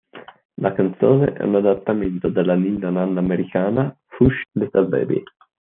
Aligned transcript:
La 0.55 0.73
canzone 0.73 1.33
è 1.33 1.43
un 1.43 1.53
adattamento 1.57 2.29
della 2.29 2.55
ninna 2.55 2.89
nanna 2.89 3.19
americana 3.19 3.95
"Hush, 4.17 4.41
Little 4.53 4.87
Baby". 4.87 5.21